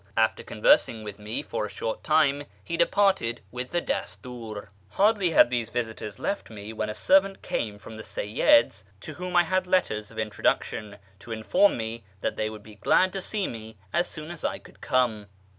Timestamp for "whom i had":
9.13-9.67